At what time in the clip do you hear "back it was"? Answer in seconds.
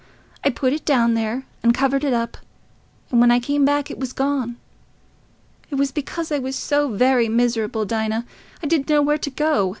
3.65-4.13